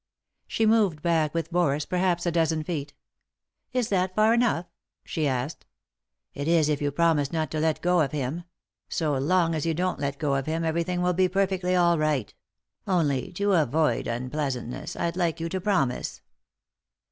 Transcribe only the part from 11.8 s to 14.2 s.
right: only, to avoid